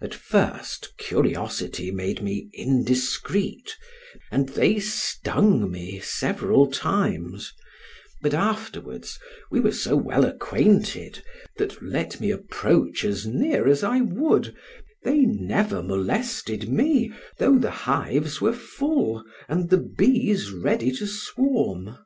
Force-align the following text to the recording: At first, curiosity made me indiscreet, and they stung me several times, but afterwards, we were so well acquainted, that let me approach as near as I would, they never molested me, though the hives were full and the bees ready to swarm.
At 0.00 0.14
first, 0.14 0.96
curiosity 0.96 1.90
made 1.90 2.22
me 2.22 2.48
indiscreet, 2.54 3.76
and 4.30 4.50
they 4.50 4.78
stung 4.78 5.68
me 5.72 5.98
several 5.98 6.68
times, 6.70 7.52
but 8.22 8.32
afterwards, 8.32 9.18
we 9.50 9.58
were 9.58 9.72
so 9.72 9.96
well 9.96 10.24
acquainted, 10.24 11.18
that 11.56 11.82
let 11.82 12.20
me 12.20 12.30
approach 12.30 13.04
as 13.04 13.26
near 13.26 13.66
as 13.66 13.82
I 13.82 14.02
would, 14.02 14.54
they 15.02 15.22
never 15.22 15.82
molested 15.82 16.68
me, 16.68 17.12
though 17.38 17.58
the 17.58 17.72
hives 17.88 18.40
were 18.40 18.52
full 18.54 19.24
and 19.48 19.68
the 19.68 19.78
bees 19.78 20.52
ready 20.52 20.92
to 20.92 21.08
swarm. 21.08 21.96